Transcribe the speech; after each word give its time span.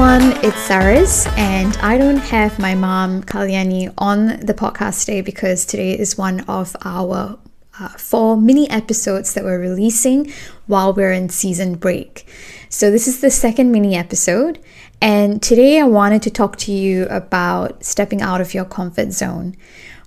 everyone, 0.00 0.44
it's 0.44 0.68
Saras, 0.68 1.26
and 1.36 1.76
I 1.78 1.98
don't 1.98 2.18
have 2.18 2.60
my 2.60 2.72
mom 2.72 3.20
Kalyani 3.24 3.92
on 3.98 4.38
the 4.38 4.54
podcast 4.54 5.00
today 5.00 5.22
because 5.22 5.66
today 5.66 5.98
is 5.98 6.16
one 6.16 6.42
of 6.42 6.76
our 6.84 7.36
uh, 7.80 7.88
four 7.88 8.36
mini 8.36 8.70
episodes 8.70 9.34
that 9.34 9.42
we're 9.42 9.58
releasing 9.58 10.32
while 10.68 10.92
we're 10.92 11.10
in 11.10 11.28
season 11.28 11.74
break. 11.74 12.28
So, 12.68 12.92
this 12.92 13.08
is 13.08 13.20
the 13.20 13.28
second 13.28 13.72
mini 13.72 13.96
episode, 13.96 14.60
and 15.02 15.42
today 15.42 15.80
I 15.80 15.84
wanted 15.84 16.22
to 16.22 16.30
talk 16.30 16.54
to 16.58 16.70
you 16.70 17.06
about 17.06 17.82
stepping 17.82 18.22
out 18.22 18.40
of 18.40 18.54
your 18.54 18.66
comfort 18.66 19.10
zone. 19.10 19.56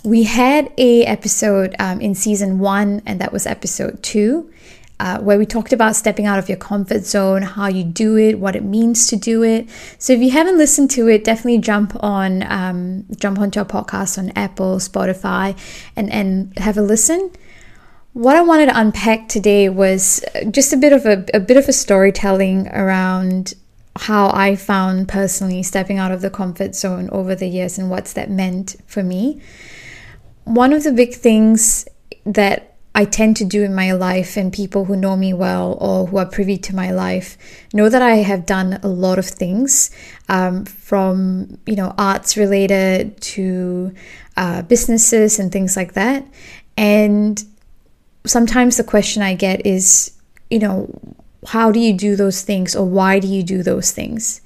We 0.05 0.23
had 0.23 0.71
a 0.77 1.03
episode 1.03 1.75
um, 1.79 1.99
in 1.99 2.15
season 2.15 2.59
one, 2.59 3.01
and 3.05 3.19
that 3.19 3.33
was 3.33 3.45
episode 3.45 4.01
two 4.01 4.49
uh, 5.01 5.17
where 5.19 5.39
we 5.39 5.47
talked 5.47 5.73
about 5.73 5.95
stepping 5.95 6.27
out 6.27 6.37
of 6.37 6.47
your 6.47 6.59
comfort 6.59 7.03
zone, 7.03 7.41
how 7.41 7.67
you 7.67 7.83
do 7.83 8.17
it, 8.17 8.37
what 8.37 8.55
it 8.55 8.63
means 8.63 9.07
to 9.07 9.15
do 9.15 9.41
it. 9.41 9.67
So 9.97 10.13
if 10.13 10.19
you 10.19 10.29
haven't 10.29 10.59
listened 10.59 10.91
to 10.91 11.07
it, 11.07 11.23
definitely 11.23 11.57
jump 11.57 11.97
on 12.03 12.43
um, 12.43 13.05
jump 13.17 13.39
onto 13.39 13.59
our 13.59 13.65
podcast 13.65 14.19
on 14.19 14.31
Apple, 14.35 14.75
Spotify, 14.77 15.57
and 15.95 16.11
and 16.11 16.55
have 16.59 16.77
a 16.77 16.83
listen. 16.83 17.31
What 18.13 18.35
I 18.35 18.41
wanted 18.41 18.67
to 18.67 18.79
unpack 18.79 19.27
today 19.27 19.69
was 19.69 20.23
just 20.51 20.71
a 20.71 20.77
bit 20.77 20.93
of 20.93 21.07
a, 21.07 21.25
a 21.33 21.39
bit 21.39 21.57
of 21.57 21.67
a 21.67 21.73
storytelling 21.73 22.67
around 22.67 23.55
how 23.95 24.29
I 24.29 24.55
found 24.55 25.07
personally 25.07 25.63
stepping 25.63 25.97
out 25.97 26.11
of 26.11 26.21
the 26.21 26.29
comfort 26.29 26.75
zone 26.75 27.09
over 27.11 27.33
the 27.33 27.47
years 27.47 27.79
and 27.79 27.89
what's 27.89 28.13
that 28.13 28.29
meant 28.29 28.75
for 28.85 29.01
me. 29.01 29.41
One 30.43 30.73
of 30.73 30.83
the 30.83 30.91
big 30.91 31.15
things 31.15 31.87
that 32.23 32.70
I 32.93 33.05
tend 33.05 33.37
to 33.37 33.45
do 33.45 33.63
in 33.63 33.73
my 33.73 33.93
life, 33.93 34.35
and 34.35 34.51
people 34.51 34.85
who 34.85 34.97
know 34.97 35.15
me 35.15 35.33
well 35.33 35.77
or 35.79 36.07
who 36.07 36.17
are 36.17 36.25
privy 36.25 36.57
to 36.57 36.75
my 36.75 36.91
life 36.91 37.37
know 37.73 37.87
that 37.87 38.01
I 38.01 38.17
have 38.17 38.45
done 38.45 38.79
a 38.83 38.87
lot 38.87 39.17
of 39.17 39.25
things 39.25 39.91
um, 40.27 40.65
from, 40.65 41.57
you 41.65 41.75
know, 41.75 41.93
arts 41.97 42.35
related 42.35 43.21
to 43.21 43.93
uh, 44.35 44.63
businesses 44.63 45.39
and 45.39 45.51
things 45.51 45.77
like 45.77 45.93
that. 45.93 46.25
And 46.75 47.41
sometimes 48.25 48.75
the 48.75 48.83
question 48.83 49.21
I 49.23 49.35
get 49.35 49.65
is, 49.65 50.11
you 50.49 50.59
know, 50.59 50.93
how 51.47 51.71
do 51.71 51.79
you 51.79 51.93
do 51.93 52.15
those 52.15 52.41
things 52.41 52.75
or 52.75 52.85
why 52.85 53.19
do 53.19 53.27
you 53.27 53.41
do 53.41 53.63
those 53.63 53.91
things? 53.91 54.41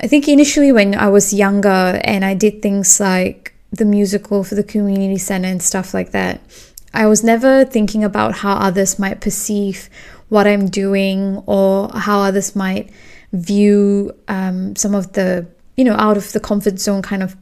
I 0.00 0.08
think 0.08 0.28
initially 0.28 0.72
when 0.72 0.96
I 0.96 1.08
was 1.08 1.32
younger 1.32 2.00
and 2.02 2.24
I 2.24 2.34
did 2.34 2.60
things 2.60 2.98
like 2.98 3.54
the 3.70 3.84
musical 3.84 4.42
for 4.44 4.56
the 4.56 4.64
community 4.64 5.16
center 5.16 5.48
and 5.48 5.62
stuff 5.62 5.94
like 5.94 6.10
that 6.10 6.40
I 6.94 7.06
was 7.06 7.24
never 7.24 7.64
thinking 7.64 8.04
about 8.04 8.36
how 8.36 8.54
others 8.54 8.98
might 8.98 9.20
perceive 9.20 9.88
what 10.28 10.46
I'm 10.46 10.68
doing 10.68 11.42
or 11.46 11.90
how 11.94 12.20
others 12.20 12.54
might 12.54 12.90
view 13.32 14.12
um, 14.28 14.76
some 14.76 14.94
of 14.94 15.12
the, 15.12 15.46
you 15.76 15.84
know, 15.84 15.94
out 15.94 16.16
of 16.16 16.32
the 16.32 16.40
comfort 16.40 16.78
zone 16.78 17.02
kind 17.02 17.22
of 17.22 17.36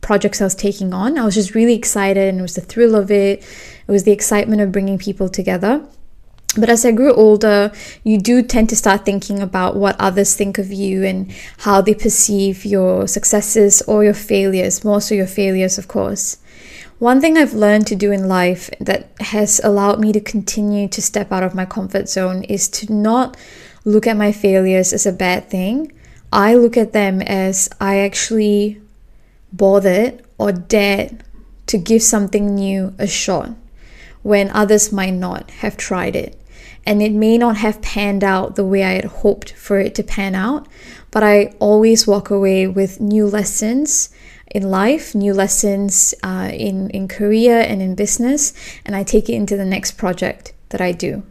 projects 0.00 0.40
I 0.40 0.44
was 0.44 0.54
taking 0.54 0.92
on. 0.92 1.18
I 1.18 1.24
was 1.24 1.34
just 1.34 1.54
really 1.54 1.74
excited 1.74 2.28
and 2.28 2.38
it 2.38 2.42
was 2.42 2.54
the 2.54 2.60
thrill 2.60 2.94
of 2.94 3.10
it, 3.10 3.40
it 3.40 3.90
was 3.90 4.04
the 4.04 4.12
excitement 4.12 4.60
of 4.60 4.70
bringing 4.70 4.98
people 4.98 5.28
together. 5.28 5.84
But 6.56 6.68
as 6.68 6.84
I 6.84 6.92
grew 6.92 7.12
older, 7.12 7.72
you 8.04 8.18
do 8.18 8.42
tend 8.42 8.68
to 8.68 8.76
start 8.76 9.04
thinking 9.04 9.40
about 9.40 9.74
what 9.74 9.96
others 9.98 10.36
think 10.36 10.58
of 10.58 10.72
you 10.72 11.04
and 11.04 11.32
how 11.58 11.80
they 11.80 11.94
perceive 11.94 12.64
your 12.64 13.08
successes 13.08 13.82
or 13.82 14.04
your 14.04 14.14
failures, 14.14 14.84
more 14.84 15.00
so 15.00 15.16
your 15.16 15.26
failures, 15.26 15.78
of 15.78 15.88
course. 15.88 16.38
One 16.98 17.20
thing 17.20 17.36
I've 17.36 17.54
learned 17.54 17.88
to 17.88 17.96
do 17.96 18.12
in 18.12 18.28
life 18.28 18.70
that 18.78 19.10
has 19.18 19.60
allowed 19.64 19.98
me 19.98 20.12
to 20.12 20.20
continue 20.20 20.86
to 20.88 21.02
step 21.02 21.32
out 21.32 21.42
of 21.42 21.54
my 21.54 21.64
comfort 21.64 22.08
zone 22.08 22.44
is 22.44 22.68
to 22.68 22.92
not 22.92 23.36
look 23.84 24.06
at 24.06 24.16
my 24.16 24.30
failures 24.30 24.92
as 24.92 25.04
a 25.04 25.12
bad 25.12 25.50
thing. 25.50 25.92
I 26.32 26.54
look 26.54 26.76
at 26.76 26.92
them 26.92 27.20
as 27.20 27.68
I 27.80 27.98
actually 27.98 28.80
bothered 29.52 30.22
or 30.38 30.52
dared 30.52 31.24
to 31.66 31.78
give 31.78 32.02
something 32.02 32.54
new 32.54 32.94
a 32.98 33.08
shot 33.08 33.50
when 34.22 34.50
others 34.50 34.92
might 34.92 35.14
not 35.14 35.50
have 35.50 35.76
tried 35.76 36.14
it. 36.14 36.40
And 36.86 37.02
it 37.02 37.12
may 37.12 37.38
not 37.38 37.56
have 37.56 37.82
panned 37.82 38.22
out 38.22 38.54
the 38.54 38.64
way 38.64 38.84
I 38.84 38.92
had 38.92 39.04
hoped 39.06 39.52
for 39.54 39.80
it 39.80 39.94
to 39.96 40.02
pan 40.02 40.34
out, 40.34 40.68
but 41.10 41.24
I 41.24 41.54
always 41.58 42.06
walk 42.06 42.30
away 42.30 42.68
with 42.68 43.00
new 43.00 43.26
lessons 43.26 44.10
in 44.54 44.70
life, 44.70 45.14
new 45.14 45.34
lessons 45.34 46.14
uh, 46.22 46.48
in, 46.52 46.88
in 46.90 47.08
career 47.08 47.60
and 47.60 47.82
in 47.82 47.96
business, 47.96 48.54
and 48.86 48.94
I 48.94 49.02
take 49.02 49.28
it 49.28 49.34
into 49.34 49.56
the 49.56 49.64
next 49.64 49.98
project 49.98 50.52
that 50.68 50.80
I 50.80 50.92
do. 50.92 51.24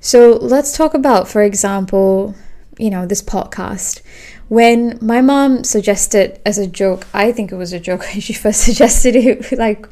So 0.00 0.32
let's 0.40 0.76
talk 0.76 0.94
about, 0.94 1.28
for 1.28 1.42
example, 1.42 2.34
you 2.78 2.90
know, 2.90 3.06
this 3.06 3.22
podcast. 3.22 4.00
When 4.48 4.98
my 5.00 5.20
mom 5.20 5.64
suggested 5.64 6.40
as 6.44 6.58
a 6.58 6.66
joke, 6.66 7.06
I 7.14 7.32
think 7.32 7.52
it 7.52 7.56
was 7.56 7.72
a 7.72 7.80
joke, 7.80 8.00
when 8.12 8.20
she 8.20 8.32
first 8.32 8.62
suggested 8.62 9.14
it, 9.14 9.52
like 9.58 9.86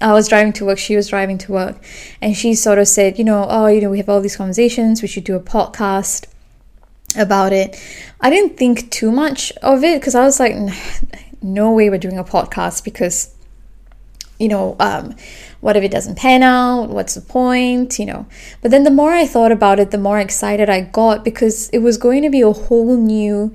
I 0.00 0.12
was 0.12 0.26
driving 0.26 0.54
to 0.54 0.64
work, 0.64 0.78
she 0.78 0.96
was 0.96 1.08
driving 1.08 1.38
to 1.38 1.52
work, 1.52 1.76
and 2.22 2.34
she 2.34 2.54
sort 2.54 2.78
of 2.78 2.88
said, 2.88 3.18
you 3.18 3.24
know, 3.24 3.46
oh, 3.48 3.66
you 3.66 3.82
know, 3.82 3.90
we 3.90 3.98
have 3.98 4.08
all 4.08 4.22
these 4.22 4.36
conversations, 4.36 5.02
we 5.02 5.08
should 5.08 5.24
do 5.24 5.36
a 5.36 5.40
podcast 5.40 6.26
about 7.16 7.52
it. 7.52 7.80
I 8.20 8.30
didn't 8.30 8.56
think 8.56 8.90
too 8.90 9.12
much 9.12 9.52
of 9.62 9.84
it 9.84 10.00
because 10.00 10.14
I 10.14 10.24
was 10.24 10.40
like, 10.40 10.54
no 11.44 11.70
way 11.72 11.90
we're 11.90 11.98
doing 11.98 12.18
a 12.18 12.24
podcast 12.24 12.82
because 12.82 13.34
you 14.38 14.48
know 14.48 14.74
um, 14.80 15.14
what 15.60 15.76
if 15.76 15.84
it 15.84 15.90
doesn't 15.90 16.16
pan 16.16 16.42
out? 16.42 16.88
What's 16.88 17.14
the 17.14 17.20
point 17.20 17.98
you 17.98 18.06
know? 18.06 18.26
But 18.62 18.70
then 18.70 18.84
the 18.84 18.90
more 18.90 19.12
i 19.12 19.26
thought 19.26 19.52
about 19.52 19.78
it 19.78 19.90
the 19.90 19.98
more 19.98 20.18
excited 20.18 20.68
i 20.70 20.80
got 20.80 21.24
because 21.24 21.68
it 21.70 21.78
was 21.78 21.98
going 21.98 22.22
to 22.22 22.30
be 22.30 22.40
a 22.40 22.52
whole 22.52 22.96
new 22.96 23.54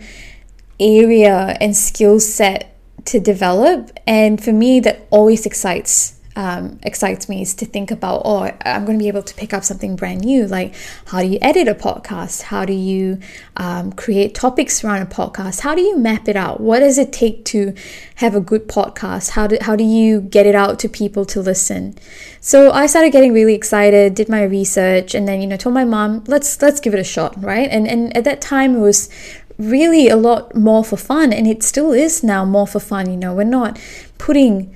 area 0.80 1.58
and 1.60 1.76
skill 1.76 2.20
set 2.20 2.76
to 3.06 3.20
develop. 3.20 3.92
And 4.08 4.42
for 4.42 4.54
me 4.54 4.80
that 4.82 5.08
always 5.10 5.46
excites 5.46 6.19
um, 6.40 6.80
excites 6.84 7.28
me 7.28 7.42
is 7.42 7.54
to 7.56 7.66
think 7.66 7.92
about, 7.92 8.22
oh, 8.24 8.50
I'm 8.64 8.86
going 8.86 8.98
to 8.98 9.04
be 9.04 9.10
able 9.10 9.24
to 9.24 9.36
pick 9.36 9.54
up 9.54 9.66
something 9.66 9.98
brand 9.98 10.22
new. 10.24 10.48
Like, 10.48 10.74
how 11.08 11.20
do 11.22 11.28
you 11.28 11.38
edit 11.42 11.68
a 11.68 11.76
podcast? 11.76 12.44
How 12.44 12.64
do 12.64 12.72
you 12.72 13.20
um, 13.58 13.92
create 13.92 14.36
topics 14.36 14.82
around 14.82 15.02
a 15.02 15.06
podcast? 15.06 15.60
How 15.60 15.76
do 15.76 15.82
you 15.82 15.98
map 15.98 16.30
it 16.30 16.38
out? 16.38 16.62
What 16.62 16.80
does 16.80 16.98
it 16.98 17.12
take 17.12 17.44
to 17.46 17.74
have 18.16 18.36
a 18.36 18.40
good 18.40 18.70
podcast? 18.70 19.32
How 19.32 19.48
do, 19.48 19.58
how 19.60 19.76
do 19.76 19.84
you 19.84 20.22
get 20.22 20.48
it 20.48 20.56
out 20.56 20.80
to 20.80 20.88
people 20.88 21.26
to 21.26 21.42
listen? 21.42 21.96
So 22.40 22.72
I 22.72 22.86
started 22.86 23.12
getting 23.12 23.34
really 23.34 23.54
excited, 23.54 24.16
did 24.16 24.30
my 24.30 24.44
research, 24.44 25.14
and 25.14 25.28
then, 25.28 25.42
you 25.42 25.48
know, 25.48 25.58
told 25.58 25.74
my 25.74 25.84
mom, 25.84 26.24
let's, 26.26 26.62
let's 26.62 26.80
give 26.80 26.94
it 26.94 27.02
a 27.02 27.04
shot, 27.04 27.36
right? 27.44 27.70
And, 27.70 27.86
and 27.86 28.16
at 28.16 28.24
that 28.24 28.40
time, 28.40 28.78
it 28.78 28.80
was 28.80 29.10
really 29.58 30.08
a 30.08 30.16
lot 30.16 30.56
more 30.56 30.86
for 30.86 30.96
fun, 30.96 31.34
and 31.34 31.46
it 31.46 31.64
still 31.64 31.92
is 31.92 32.24
now 32.24 32.46
more 32.46 32.66
for 32.66 32.80
fun. 32.80 33.12
You 33.12 33.18
know, 33.18 33.34
we're 33.34 33.44
not 33.44 33.78
putting 34.18 34.74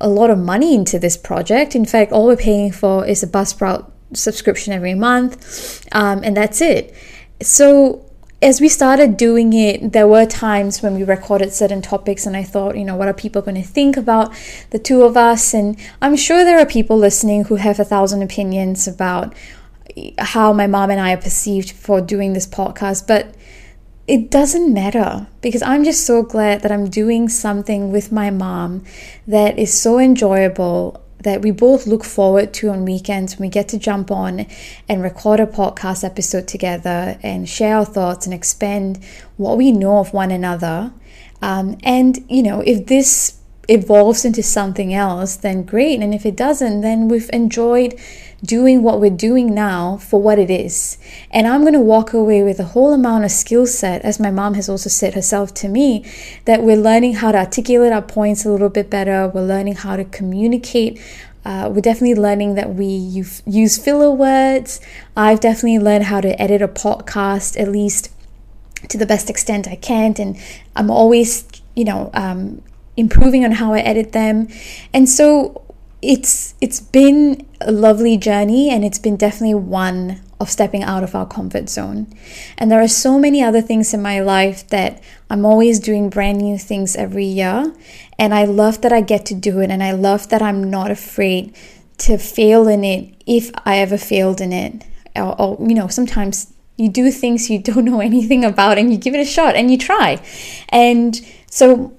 a 0.00 0.08
lot 0.08 0.30
of 0.30 0.38
money 0.38 0.74
into 0.74 0.98
this 0.98 1.16
project. 1.16 1.74
In 1.74 1.84
fact, 1.84 2.12
all 2.12 2.26
we're 2.26 2.36
paying 2.36 2.72
for 2.72 3.06
is 3.06 3.22
a 3.22 3.26
Buzzsprout 3.26 3.90
subscription 4.12 4.72
every 4.72 4.94
month, 4.94 5.86
um, 5.92 6.22
and 6.24 6.36
that's 6.36 6.60
it. 6.60 6.94
So 7.42 8.04
as 8.42 8.60
we 8.60 8.68
started 8.68 9.16
doing 9.16 9.52
it, 9.52 9.92
there 9.92 10.08
were 10.08 10.24
times 10.24 10.82
when 10.82 10.94
we 10.94 11.04
recorded 11.04 11.52
certain 11.52 11.82
topics, 11.82 12.26
and 12.26 12.36
I 12.36 12.42
thought, 12.42 12.76
you 12.76 12.84
know, 12.84 12.96
what 12.96 13.08
are 13.08 13.14
people 13.14 13.42
going 13.42 13.60
to 13.60 13.68
think 13.68 13.96
about 13.96 14.32
the 14.70 14.78
two 14.78 15.02
of 15.02 15.16
us? 15.16 15.52
And 15.52 15.76
I'm 16.00 16.16
sure 16.16 16.44
there 16.44 16.58
are 16.58 16.66
people 16.66 16.96
listening 16.96 17.44
who 17.44 17.56
have 17.56 17.78
a 17.78 17.84
thousand 17.84 18.22
opinions 18.22 18.88
about 18.88 19.34
how 20.18 20.52
my 20.52 20.66
mom 20.66 20.90
and 20.90 21.00
I 21.00 21.12
are 21.12 21.20
perceived 21.20 21.72
for 21.72 22.00
doing 22.00 22.32
this 22.32 22.46
podcast, 22.46 23.06
but 23.06 23.34
it 24.10 24.28
doesn't 24.28 24.74
matter 24.74 25.28
because 25.40 25.62
I'm 25.62 25.84
just 25.84 26.04
so 26.04 26.24
glad 26.24 26.62
that 26.62 26.72
I'm 26.72 26.90
doing 26.90 27.28
something 27.28 27.92
with 27.92 28.10
my 28.10 28.28
mom 28.28 28.84
that 29.28 29.56
is 29.56 29.72
so 29.72 30.00
enjoyable 30.00 31.00
that 31.20 31.42
we 31.42 31.52
both 31.52 31.86
look 31.86 32.02
forward 32.02 32.52
to 32.54 32.70
on 32.70 32.84
weekends 32.84 33.38
when 33.38 33.46
we 33.46 33.50
get 33.50 33.68
to 33.68 33.78
jump 33.78 34.10
on 34.10 34.46
and 34.88 35.00
record 35.00 35.38
a 35.38 35.46
podcast 35.46 36.02
episode 36.02 36.48
together 36.48 37.20
and 37.22 37.48
share 37.48 37.76
our 37.76 37.84
thoughts 37.84 38.26
and 38.26 38.34
expand 38.34 38.98
what 39.36 39.56
we 39.56 39.70
know 39.70 39.98
of 39.98 40.12
one 40.12 40.32
another. 40.32 40.92
Um, 41.40 41.78
and, 41.84 42.18
you 42.28 42.42
know, 42.42 42.62
if 42.62 42.86
this 42.86 43.39
evolves 43.70 44.24
into 44.24 44.42
something 44.42 44.92
else, 44.92 45.36
then 45.36 45.62
great. 45.62 46.00
And 46.00 46.12
if 46.12 46.26
it 46.26 46.36
doesn't, 46.36 46.80
then 46.80 47.08
we've 47.08 47.30
enjoyed 47.32 47.98
doing 48.42 48.82
what 48.82 49.00
we're 49.00 49.10
doing 49.10 49.54
now 49.54 49.98
for 49.98 50.20
what 50.20 50.38
it 50.38 50.50
is. 50.50 50.98
And 51.30 51.46
I'm 51.46 51.60
going 51.60 51.74
to 51.74 51.80
walk 51.80 52.12
away 52.12 52.42
with 52.42 52.58
a 52.58 52.64
whole 52.64 52.92
amount 52.92 53.24
of 53.24 53.30
skill 53.30 53.66
set, 53.66 54.02
as 54.02 54.18
my 54.18 54.30
mom 54.30 54.54
has 54.54 54.68
also 54.68 54.88
said 54.88 55.14
herself 55.14 55.54
to 55.54 55.68
me, 55.68 56.04
that 56.46 56.62
we're 56.62 56.76
learning 56.76 57.14
how 57.14 57.32
to 57.32 57.38
articulate 57.38 57.92
our 57.92 58.02
points 58.02 58.44
a 58.44 58.50
little 58.50 58.70
bit 58.70 58.90
better. 58.90 59.28
We're 59.28 59.46
learning 59.46 59.76
how 59.76 59.96
to 59.96 60.04
communicate. 60.04 61.00
Uh, 61.44 61.70
we're 61.72 61.80
definitely 61.80 62.14
learning 62.14 62.54
that 62.54 62.74
we 62.74 62.86
use 62.86 63.78
filler 63.78 64.10
words. 64.10 64.80
I've 65.16 65.40
definitely 65.40 65.78
learned 65.78 66.04
how 66.04 66.20
to 66.20 66.40
edit 66.40 66.60
a 66.60 66.68
podcast, 66.68 67.60
at 67.60 67.68
least 67.68 68.10
to 68.88 68.98
the 68.98 69.06
best 69.06 69.30
extent 69.30 69.68
I 69.68 69.76
can. 69.76 70.14
And 70.18 70.38
I'm 70.74 70.90
always, 70.90 71.46
you 71.76 71.84
know, 71.84 72.10
um, 72.14 72.62
improving 73.00 73.44
on 73.44 73.52
how 73.52 73.72
I 73.72 73.80
edit 73.80 74.12
them. 74.12 74.48
And 74.92 75.08
so 75.08 75.62
it's 76.02 76.54
it's 76.60 76.80
been 76.80 77.46
a 77.60 77.72
lovely 77.72 78.16
journey 78.16 78.70
and 78.70 78.84
it's 78.84 78.98
been 78.98 79.16
definitely 79.16 79.54
one 79.54 80.20
of 80.40 80.48
stepping 80.48 80.82
out 80.82 81.04
of 81.04 81.14
our 81.14 81.26
comfort 81.26 81.68
zone. 81.68 82.06
And 82.56 82.70
there 82.70 82.80
are 82.80 82.88
so 82.88 83.18
many 83.18 83.42
other 83.42 83.60
things 83.60 83.92
in 83.92 84.00
my 84.00 84.20
life 84.20 84.66
that 84.68 85.02
I'm 85.28 85.44
always 85.44 85.78
doing 85.78 86.08
brand 86.08 86.38
new 86.38 86.56
things 86.56 86.96
every 86.96 87.26
year. 87.26 87.74
And 88.18 88.34
I 88.34 88.44
love 88.44 88.80
that 88.80 88.92
I 88.92 89.02
get 89.02 89.26
to 89.26 89.34
do 89.34 89.60
it. 89.60 89.70
And 89.70 89.82
I 89.82 89.92
love 89.92 90.30
that 90.30 90.40
I'm 90.40 90.70
not 90.70 90.90
afraid 90.90 91.54
to 91.98 92.16
fail 92.16 92.66
in 92.68 92.84
it 92.84 93.14
if 93.26 93.50
I 93.66 93.78
ever 93.78 93.98
failed 93.98 94.40
in 94.40 94.52
it. 94.52 94.82
Or, 95.14 95.38
or 95.38 95.58
you 95.60 95.74
know, 95.74 95.88
sometimes 95.88 96.50
you 96.78 96.88
do 96.88 97.10
things 97.10 97.50
you 97.50 97.58
don't 97.58 97.84
know 97.84 98.00
anything 98.10 98.42
about 98.42 98.78
and 98.78 98.90
you 98.90 98.98
give 98.98 99.14
it 99.14 99.20
a 99.20 99.26
shot 99.26 99.54
and 99.56 99.70
you 99.70 99.76
try. 99.76 100.22
And 100.70 101.20
so 101.50 101.92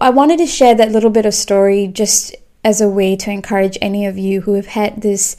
I 0.00 0.10
wanted 0.10 0.38
to 0.38 0.46
share 0.46 0.74
that 0.74 0.90
little 0.90 1.10
bit 1.10 1.26
of 1.26 1.34
story 1.34 1.86
just 1.86 2.34
as 2.64 2.80
a 2.80 2.88
way 2.88 3.14
to 3.16 3.30
encourage 3.30 3.78
any 3.80 4.06
of 4.06 4.18
you 4.18 4.40
who 4.40 4.54
have 4.54 4.66
had 4.66 5.02
this 5.02 5.36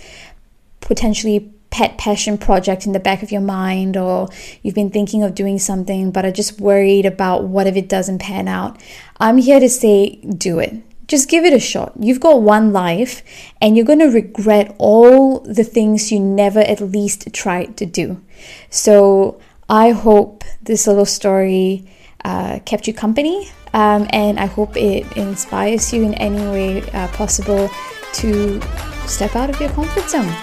potentially 0.80 1.52
pet 1.72 1.98
passion 1.98 2.38
project 2.38 2.86
in 2.86 2.94
the 2.94 3.00
back 3.00 3.22
of 3.22 3.34
your 3.34 3.42
mind 3.42 3.98
or 3.98 4.30
you've 4.62 4.76
been 4.76 4.92
thinking 4.92 5.24
of 5.24 5.36
doing 5.36 5.60
something 5.60 6.10
but 6.10 6.24
are 6.24 6.32
just 6.32 6.62
worried 6.62 7.06
about 7.06 7.44
what 7.44 7.68
if 7.68 7.76
it 7.76 7.90
doesn't 7.90 8.20
pan 8.20 8.48
out. 8.48 8.82
I'm 9.20 9.40
here 9.40 9.60
to 9.60 9.68
say 9.68 10.16
do 10.22 10.60
it. 10.60 10.74
Just 11.08 11.30
give 11.30 11.44
it 11.44 11.52
a 11.52 11.60
shot. 11.60 11.92
You've 12.00 12.22
got 12.22 12.42
one 12.42 12.72
life 12.72 13.24
and 13.62 13.76
you're 13.76 13.86
going 13.86 14.00
to 14.00 14.06
regret 14.06 14.74
all 14.78 15.42
the 15.42 15.66
things 15.66 16.12
you 16.12 16.20
never 16.20 16.62
at 16.62 16.80
least 16.80 17.34
tried 17.34 17.76
to 17.78 17.86
do. 17.86 18.22
So 18.70 19.42
I 19.70 19.90
hope 19.92 20.46
this 20.62 20.88
little 20.88 21.06
story 21.06 21.86
uh, 22.26 22.60
kept 22.66 22.88
you 22.88 22.94
company 22.94 23.48
um, 23.74 24.08
and 24.10 24.40
I 24.40 24.48
hope 24.48 24.76
it 24.76 25.06
inspires 25.16 25.94
you 25.94 26.04
in 26.04 26.14
any 26.16 26.42
way 26.48 26.82
uh, 26.92 27.08
possible 27.10 27.70
to 28.14 28.62
step 29.06 29.36
out 29.36 29.50
of 29.50 29.60
your 29.62 29.70
comfort 29.72 30.10
zone. 30.10 30.34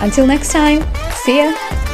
Until 0.00 0.26
next 0.26 0.50
time, 0.52 0.82
see 1.24 1.38
ya! 1.38 1.87